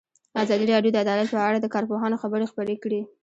ازادي 0.43 0.65
راډیو 0.73 0.93
د 0.93 0.97
عدالت 1.05 1.27
په 1.31 1.39
اړه 1.47 1.57
د 1.61 1.67
کارپوهانو 1.75 2.21
خبرې 2.21 2.49
خپرې 2.51 2.75
کړي. 2.83 3.01